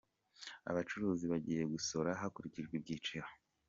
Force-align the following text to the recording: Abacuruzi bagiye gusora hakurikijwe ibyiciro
Abacuruzi 0.69 1.25
bagiye 1.31 1.63
gusora 1.73 2.09
hakurikijwe 2.21 2.73
ibyiciro 2.77 3.27